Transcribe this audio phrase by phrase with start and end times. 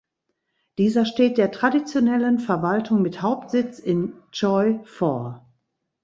[0.79, 5.45] Dieser steht der Traditionellen Verwaltung mit Hauptsitz in Choi vor.